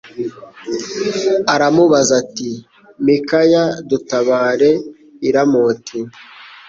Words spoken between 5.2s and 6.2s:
i Ramoti